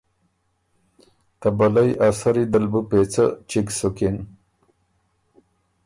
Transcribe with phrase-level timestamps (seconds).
[1.39, 4.15] ته بلئ ا سري دل بُو پېڅه چِګ سُکِن